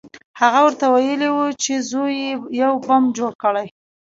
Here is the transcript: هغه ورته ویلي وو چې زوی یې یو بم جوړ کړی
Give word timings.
هغه 0.41 0.59
ورته 0.65 0.85
ویلي 0.93 1.29
وو 1.31 1.45
چې 1.63 1.73
زوی 1.89 2.13
یې 2.23 2.31
یو 2.61 2.73
بم 2.85 3.03
جوړ 3.17 3.31
کړی 3.43 3.67